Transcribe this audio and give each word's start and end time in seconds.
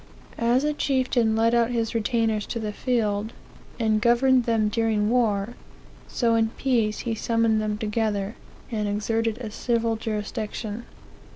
"As 0.39 0.63
a 0.63 0.73
chieftain 0.73 1.35
led 1.35 1.53
out 1.53 1.69
his 1.69 1.93
retainers 1.93 2.47
to 2.47 2.59
the 2.59 2.73
field, 2.73 3.33
and 3.79 4.01
governed 4.01 4.45
them 4.45 4.67
during 4.67 5.11
war; 5.11 5.49
so 6.07 6.33
in 6.33 6.49
peace 6.57 7.01
he 7.01 7.13
summoned 7.13 7.61
them 7.61 7.77
together, 7.77 8.33
and 8.71 8.87
exerted 8.87 9.37
a 9.37 9.51
civil 9.51 9.97
jurisdiction. 9.97 10.85